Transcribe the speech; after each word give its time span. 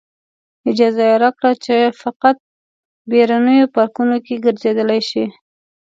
اجازه 0.69 1.01
یې 1.09 1.15
راکړه 1.23 1.51
چې 1.65 1.75
فقط 2.01 2.37
بیرونیو 3.09 3.71
پارکونو 3.75 4.15
کې 4.25 4.35
ګرځېدلی 4.45 5.01
شئ. 5.09 5.25